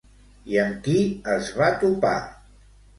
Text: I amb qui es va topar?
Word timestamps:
I 0.53 0.57
amb 0.61 0.79
qui 0.89 0.97
es 1.37 1.53
va 1.61 1.71
topar? 1.87 2.19